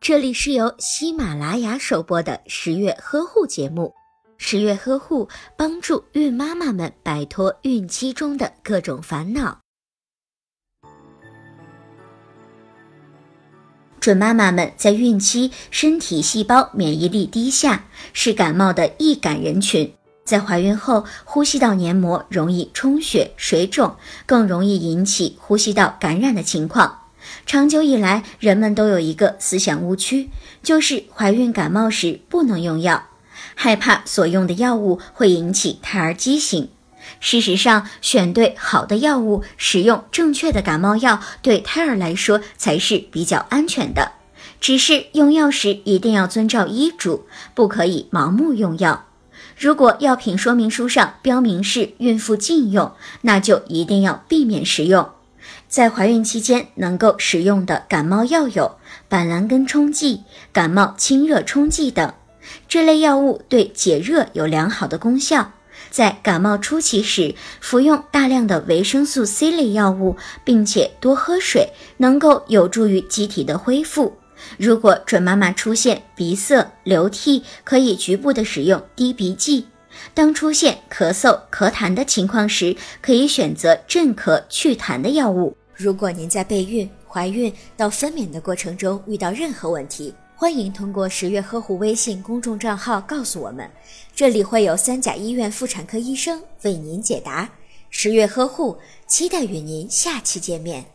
[0.00, 3.94] 这里是由喜马拉雅首播的十月呵护节目。
[4.36, 9.58] 十月呵护帮助孕妈妈们摆脱孕期中的各种烦恼。
[14.00, 19.90] 准妈妈们在孕期身体细胞免疫力低下，是感冒的易感人群。
[20.24, 27.03] 在怀孕后，呼吸道黏膜容易充血、水肿，更容易引起呼吸道感染的情况。
[27.46, 30.30] 长久以来，人们都有一个思想误区，
[30.62, 33.04] 就是怀孕感冒时不能用药，
[33.54, 36.68] 害怕所用的药物会引起胎儿畸形。
[37.20, 44.12] 事实上，选对好的药物，使用正确的感冒药，对胎儿来说才是比较安全的。
[44.60, 49.06] 只是用药时一定要遵照医嘱，不可以盲目用药。
[49.58, 55.10] 如果药品说明书上标明是孕妇禁用，那就一定要避免食用。
[55.68, 58.76] 在怀孕期间能够使用的感冒药有
[59.08, 60.22] 板蓝根冲剂、
[60.52, 62.12] 感冒清热冲剂等。
[62.68, 65.52] 这类药物对解热有良好的功效。
[65.90, 74.16] 在感冒初期时，服用大量的维生素 C 类药物，并且多喝水，能够有助于机体的恢复。
[74.58, 79.68] 如果准妈妈出现鼻塞、流涕，可以局部的使用滴鼻剂。
[80.12, 85.56] 当出现咳嗽、咳痰的情况时，可以选择镇咳祛痰的药物。
[85.74, 93.68] 如果您在备孕、怀孕到分娩的过程中遇到任何问题，欢迎通过十月呵护微信公众账号告诉我们，
[94.14, 97.48] 这里会有三甲医院妇产科医生为您解答。
[97.90, 100.93] 十月呵护，期待与您下期见面。